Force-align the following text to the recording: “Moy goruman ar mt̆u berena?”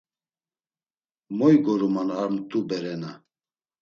“Moy 1.37 1.55
goruman 1.65 2.09
ar 2.19 2.29
mt̆u 2.35 2.59
berena?” 2.69 3.11